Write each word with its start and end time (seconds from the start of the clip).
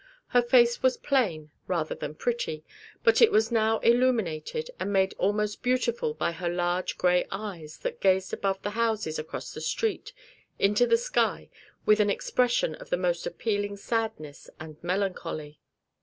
Her 0.29 0.41
face 0.41 0.81
was 0.81 0.97
plain 0.97 1.51
rather 1.67 1.93
than 1.93 2.15
pretty, 2.15 2.63
but 3.03 3.21
it 3.21 3.31
was 3.31 3.51
now 3.51 3.77
illuminated 3.81 4.71
and 4.79 4.91
made 4.91 5.13
almost 5.19 5.61
beautiful 5.61 6.15
by 6.15 6.31
her 6.31 6.49
large 6.49 6.97
gray 6.97 7.27
eyes 7.29 7.77
that 7.83 8.01
gazed 8.01 8.33
above 8.33 8.59
the 8.63 8.71
houses 8.71 9.19
across 9.19 9.53
the 9.53 9.61
street 9.61 10.11
into 10.57 10.87
the 10.87 10.97
sky 10.97 11.51
with 11.85 11.99
an 11.99 12.09
expression 12.09 12.73
of 12.73 12.89
the 12.89 12.97
most 12.97 13.27
appealing 13.27 13.77
sadness 13.77 14.49
and 14.59 14.83
melancholy. 14.83 15.59